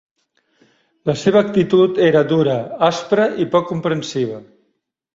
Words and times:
La 1.09 1.15
seva 1.25 1.43
actitud 1.45 2.01
era 2.07 2.25
dura, 2.33 2.57
aspra 2.91 3.31
i 3.45 3.49
poc 3.55 3.73
comprensiva. 3.77 4.45